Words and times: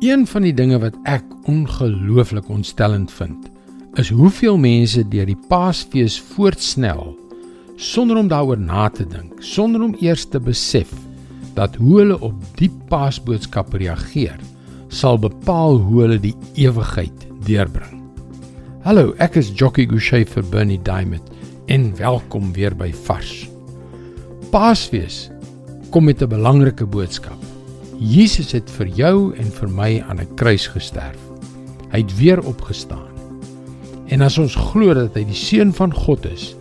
Een 0.00 0.22
van 0.26 0.46
die 0.46 0.54
dinge 0.56 0.78
wat 0.80 0.94
ek 1.04 1.24
ongelooflik 1.44 2.46
ontstellend 2.48 3.10
vind, 3.12 3.50
is 4.00 4.08
hoeveel 4.08 4.56
mense 4.56 5.02
deur 5.12 5.26
die 5.28 5.36
Paasfees 5.50 6.14
voortsnel 6.30 7.10
sonder 7.76 8.16
om 8.16 8.30
daaroor 8.30 8.56
na 8.56 8.86
te 8.88 9.04
dink, 9.04 9.42
sonder 9.44 9.84
om 9.84 9.92
eers 10.00 10.24
te 10.24 10.40
besef 10.40 10.88
dat 11.52 11.76
hoe 11.76 11.98
hulle 11.98 12.16
op 12.24 12.38
die 12.56 12.70
Paasboodskap 12.88 13.76
reageer, 13.76 14.40
sal 14.88 15.20
bepaal 15.20 15.76
hoe 15.84 16.00
hulle 16.06 16.18
die 16.24 16.34
ewigheid 16.56 17.28
deurbring. 17.44 18.00
Hallo, 18.88 19.12
ek 19.20 19.36
is 19.36 19.52
Jockey 19.52 19.84
Gouchee 19.84 20.24
vir 20.24 20.48
Bernie 20.48 20.80
Diamond 20.80 21.28
en 21.68 21.90
welkom 22.00 22.54
weer 22.56 22.72
by 22.72 22.88
Vars. 23.04 23.44
Paasfees 24.48 25.26
kom 25.92 26.08
met 26.08 26.22
'n 26.22 26.32
belangrike 26.32 26.88
boodskap. 26.88 27.49
Jesus 28.00 28.54
het 28.56 28.70
vir 28.78 28.88
jou 28.96 29.16
en 29.36 29.50
vir 29.52 29.68
my 29.68 29.90
aan 30.08 30.20
'n 30.20 30.34
kruis 30.34 30.66
gesterf. 30.72 31.20
Hy 31.92 31.98
het 32.00 32.16
weer 32.16 32.40
opgestaan. 32.40 33.12
En 34.08 34.22
as 34.22 34.38
ons 34.38 34.54
glo 34.54 34.94
dat 34.94 35.14
hy 35.14 35.24
die 35.24 35.36
seun 35.36 35.72
van 35.72 35.92
God 35.92 36.24
is, 36.24 36.56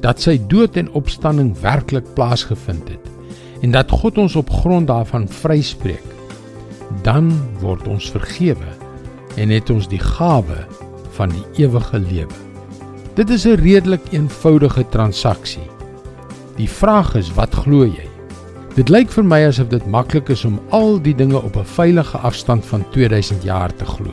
dat 0.00 0.20
sy 0.20 0.38
dood 0.48 0.76
en 0.76 0.90
opstanding 0.92 1.52
werklik 1.60 2.14
plaasgevind 2.14 2.88
het 2.88 3.04
en 3.62 3.70
dat 3.70 3.90
God 3.90 4.18
ons 4.18 4.36
op 4.36 4.50
grond 4.50 4.86
daarvan 4.86 5.28
vryspreek, 5.28 6.04
dan 7.02 7.32
word 7.60 7.86
ons 7.88 8.10
vergewe 8.10 8.72
en 9.36 9.50
het 9.50 9.70
ons 9.70 9.88
die 9.88 10.02
gawe 10.02 10.66
van 11.10 11.28
die 11.28 11.64
ewige 11.64 11.98
lewe. 11.98 12.38
Dit 13.14 13.30
is 13.30 13.44
'n 13.44 13.60
redelik 13.60 14.12
eenvoudige 14.12 14.88
transaksie. 14.88 15.68
Die 16.56 16.68
vraag 16.68 17.14
is, 17.14 17.34
wat 17.34 17.54
glo 17.54 17.84
jy? 17.84 18.07
Dit 18.78 18.92
lyk 18.94 19.08
vir 19.10 19.24
my 19.26 19.40
asof 19.42 19.72
dit 19.72 19.86
maklik 19.90 20.28
is 20.30 20.44
om 20.46 20.60
al 20.76 21.00
die 21.02 21.14
dinge 21.18 21.34
op 21.42 21.56
'n 21.58 21.66
veilige 21.66 22.18
afstand 22.18 22.64
van 22.64 22.84
2000 22.94 23.42
jaar 23.42 23.74
te 23.74 23.84
glo. 23.84 24.12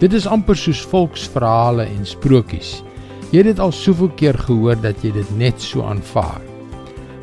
Dit 0.00 0.12
is 0.12 0.26
amper 0.26 0.56
soos 0.56 0.80
volksverhale 0.82 1.84
en 1.84 2.06
sprokies. 2.06 2.82
Jy 3.30 3.36
het 3.36 3.46
dit 3.46 3.60
al 3.60 3.70
soveel 3.72 4.08
keer 4.08 4.34
gehoor 4.38 4.74
dat 4.74 4.96
jy 5.04 5.12
dit 5.12 5.38
net 5.38 5.62
so 5.62 5.82
aanvaar. 5.82 6.40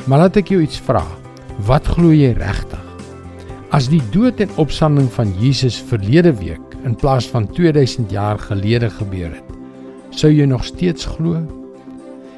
Maar 0.06 0.20
laat 0.20 0.38
ek 0.38 0.48
jou 0.48 0.62
iets 0.62 0.80
vra. 0.80 1.04
Wat 1.68 1.86
glo 1.86 2.14
jy 2.14 2.32
regtig? 2.32 2.86
As 3.72 3.90
die 3.90 4.02
dood 4.12 4.40
en 4.40 4.50
opstanding 4.56 5.12
van 5.12 5.34
Jesus 5.40 5.76
verlede 5.76 6.32
week 6.32 6.78
in 6.86 6.96
plaas 6.96 7.28
van 7.28 7.52
2000 7.52 8.12
jaar 8.12 8.40
gelede 8.40 8.90
gebeur 8.90 9.36
het, 9.36 9.52
sou 10.12 10.32
jy 10.32 10.46
nog 10.46 10.64
steeds 10.64 11.06
glo? 11.06 11.44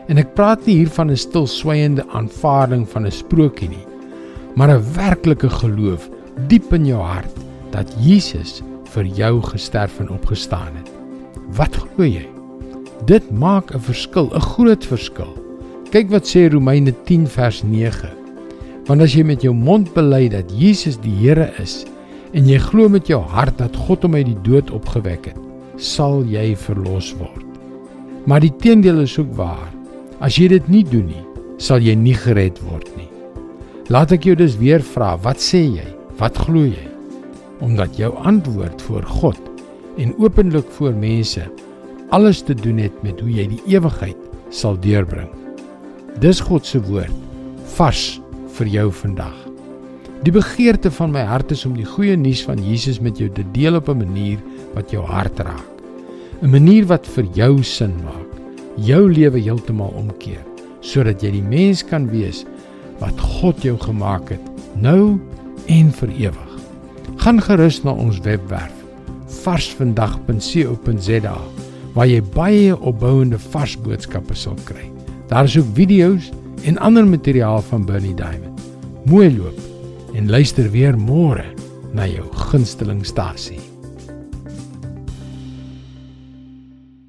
En 0.08 0.17
ek 0.17 0.33
praat 0.33 0.66
nie 0.66 0.78
hier 0.78 0.89
van 0.89 1.11
'n 1.11 1.17
stilswygende 1.17 2.05
aanvaarding 2.09 2.89
van 2.89 3.05
'n 3.05 3.11
sprokie 3.11 3.70
nie, 3.70 3.89
maar 4.59 4.75
'n 4.75 4.93
werklike 4.93 5.49
geloof 5.49 6.09
diep 6.47 6.73
in 6.73 6.85
jou 6.85 7.02
hart 7.02 7.35
dat 7.71 7.95
Jesus 7.99 8.61
vir 8.91 9.05
jou 9.05 9.41
gesterf 9.41 9.99
en 9.99 10.09
opgestaan 10.09 10.75
het. 10.75 10.91
Wat 11.55 11.75
glo 11.75 12.03
jy? 12.03 12.27
Dit 13.05 13.31
maak 13.31 13.71
'n 13.73 13.80
verskil, 13.80 14.27
'n 14.35 14.41
groot 14.41 14.85
verskil. 14.85 15.33
Kyk 15.91 16.09
wat 16.09 16.27
sê 16.27 16.52
Romeine 16.52 16.93
10 17.03 17.27
vers 17.27 17.63
9. 17.63 18.09
Want 18.85 19.02
as 19.02 19.13
jy 19.13 19.23
met 19.23 19.41
jou 19.41 19.53
mond 19.53 19.93
bely 19.93 20.27
dat 20.27 20.52
Jesus 20.52 20.99
die 20.99 21.15
Here 21.15 21.52
is 21.61 21.85
en 22.33 22.45
jy 22.45 22.57
glo 22.57 22.89
met 22.89 23.07
jou 23.07 23.21
hart 23.21 23.57
dat 23.57 23.75
God 23.75 24.02
hom 24.02 24.15
uit 24.15 24.25
die 24.25 24.41
dood 24.41 24.71
opgewek 24.71 25.25
het, 25.25 25.37
sal 25.75 26.23
jy 26.23 26.55
verlos 26.55 27.15
word. 27.17 27.45
Maar 28.25 28.39
die 28.39 28.55
teendeel 28.55 28.99
is 28.99 29.17
ook 29.19 29.33
waar. 29.35 29.71
As 30.19 30.35
jy 30.35 30.47
dit 30.47 30.67
nie 30.67 30.83
doen 30.83 31.05
nie, 31.05 31.25
sal 31.57 31.80
jy 31.80 31.95
nie 31.95 32.13
gered 32.13 32.59
word 32.59 32.89
nie. 32.97 33.19
Laat 33.90 34.12
ek 34.14 34.28
jou 34.28 34.36
dus 34.38 34.54
weer 34.59 34.84
vra, 34.86 35.16
wat 35.18 35.42
sê 35.42 35.64
jy? 35.66 35.88
Wat 36.20 36.36
glo 36.38 36.62
jy? 36.62 36.84
Omdat 37.66 37.95
jou 37.98 38.12
antwoord 38.22 38.84
voor 38.86 39.08
God 39.09 39.40
en 39.98 40.12
openlik 40.22 40.68
voor 40.76 40.94
mense 40.94 41.48
alles 42.14 42.44
te 42.45 42.54
doen 42.54 42.78
het 42.84 43.00
met 43.02 43.17
hoe 43.17 43.32
jy 43.34 43.48
die 43.50 43.64
ewigheid 43.73 44.54
sal 44.54 44.78
deurbring. 44.84 45.32
Dis 46.22 46.38
God 46.45 46.70
se 46.70 46.78
woord 46.86 47.16
vars 47.80 48.20
vir 48.60 48.70
jou 48.70 48.86
vandag. 48.94 49.33
Die 50.22 50.36
begeerte 50.38 50.94
van 50.94 51.10
my 51.16 51.26
hart 51.26 51.49
is 51.58 51.66
om 51.66 51.73
die 51.73 51.89
goeie 51.89 52.14
nuus 52.14 52.45
van 52.45 52.61
Jesus 52.61 53.02
met 53.02 53.17
jou 53.17 53.32
te 53.33 53.45
deel 53.58 53.82
op 53.82 53.89
'n 53.89 54.05
manier 54.05 54.38
wat 54.78 54.94
jou 54.94 55.02
hart 55.02 55.39
raak. 55.39 55.66
'n 56.44 56.52
Manier 56.52 56.86
wat 56.86 57.08
vir 57.08 57.26
jou 57.33 57.64
sin 57.64 57.98
maak, 58.05 58.30
jou 58.78 59.10
lewe 59.10 59.39
heeltemal 59.39 59.94
omkeer, 59.98 60.45
sodat 60.82 61.23
jy 61.23 61.32
die 61.32 61.49
mens 61.49 61.82
kan 61.83 62.05
wees 62.08 62.45
wat 62.99 63.20
God 63.39 63.64
jou 63.64 63.77
gemaak 63.80 64.30
het, 64.33 64.45
nou 64.76 65.20
en 65.67 65.92
vir 66.02 66.10
ewig. 66.30 66.52
Gaan 67.20 67.42
gerus 67.43 67.83
na 67.83 67.92
ons 67.92 68.20
webwerf 68.26 68.76
varsvandag.co.za 69.43 71.37
waar 71.95 72.08
jy 72.10 72.21
baie 72.36 72.76
opbouende 72.77 73.39
vars 73.49 73.76
boodskappe 73.82 74.36
sal 74.37 74.58
kry. 74.67 74.86
Daar 75.30 75.45
is 75.49 75.58
ook 75.58 75.71
video's 75.77 76.30
en 76.67 76.77
ander 76.77 77.08
materiaal 77.08 77.61
van 77.70 77.86
Bernie 77.86 78.15
Diamond. 78.15 78.61
Mooi 79.05 79.37
loop 79.37 79.60
en 80.16 80.30
luister 80.30 80.71
weer 80.71 80.98
môre 80.98 81.45
na 81.93 82.08
jou 82.10 82.26
gunsteling 82.49 83.05
stasie. 83.05 83.79